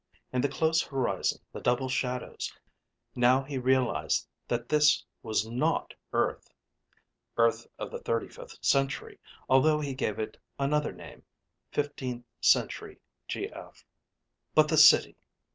[0.33, 2.51] And the close horizon, the double shadows...
[3.13, 6.49] now he realized that this was not Earth
[7.37, 11.21] (Earth of the Thirty fifth Century, although he gave it another name,
[11.71, 13.85] Fifteenth Century G.F.).
[14.55, 15.17] But the City....